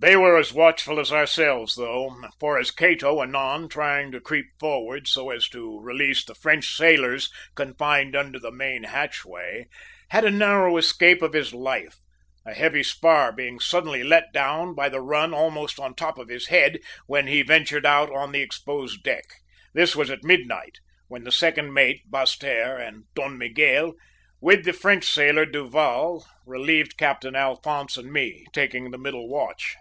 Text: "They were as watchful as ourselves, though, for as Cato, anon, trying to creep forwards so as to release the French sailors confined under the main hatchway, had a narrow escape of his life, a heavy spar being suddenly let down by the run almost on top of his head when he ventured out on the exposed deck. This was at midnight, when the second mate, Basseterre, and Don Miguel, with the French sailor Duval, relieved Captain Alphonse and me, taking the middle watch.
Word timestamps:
"They 0.00 0.14
were 0.14 0.38
as 0.38 0.52
watchful 0.52 1.00
as 1.00 1.10
ourselves, 1.10 1.74
though, 1.74 2.16
for 2.38 2.56
as 2.56 2.70
Cato, 2.70 3.20
anon, 3.20 3.68
trying 3.68 4.12
to 4.12 4.20
creep 4.20 4.46
forwards 4.60 5.10
so 5.10 5.30
as 5.30 5.48
to 5.48 5.80
release 5.80 6.24
the 6.24 6.36
French 6.36 6.76
sailors 6.76 7.32
confined 7.56 8.14
under 8.14 8.38
the 8.38 8.52
main 8.52 8.84
hatchway, 8.84 9.66
had 10.10 10.24
a 10.24 10.30
narrow 10.30 10.76
escape 10.76 11.20
of 11.20 11.32
his 11.32 11.52
life, 11.52 11.96
a 12.46 12.54
heavy 12.54 12.84
spar 12.84 13.32
being 13.32 13.58
suddenly 13.58 14.04
let 14.04 14.32
down 14.32 14.72
by 14.72 14.88
the 14.88 15.00
run 15.00 15.34
almost 15.34 15.80
on 15.80 15.96
top 15.96 16.16
of 16.16 16.28
his 16.28 16.46
head 16.46 16.78
when 17.08 17.26
he 17.26 17.42
ventured 17.42 17.84
out 17.84 18.08
on 18.08 18.30
the 18.30 18.40
exposed 18.40 19.02
deck. 19.02 19.24
This 19.74 19.96
was 19.96 20.10
at 20.10 20.22
midnight, 20.22 20.78
when 21.08 21.24
the 21.24 21.32
second 21.32 21.74
mate, 21.74 22.02
Basseterre, 22.08 22.78
and 22.78 23.06
Don 23.16 23.36
Miguel, 23.36 23.94
with 24.40 24.64
the 24.64 24.72
French 24.72 25.06
sailor 25.06 25.44
Duval, 25.44 26.24
relieved 26.46 26.96
Captain 26.96 27.34
Alphonse 27.34 27.96
and 27.96 28.12
me, 28.12 28.46
taking 28.52 28.92
the 28.92 28.96
middle 28.98 29.28
watch. 29.28 29.74